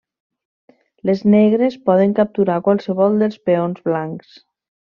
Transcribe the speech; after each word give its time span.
Les 1.09 1.21
negres 1.35 1.77
poden 1.91 2.17
capturar 2.21 2.57
qualsevol 2.69 3.23
dels 3.25 3.41
peons 3.51 3.89
blancs. 3.91 4.35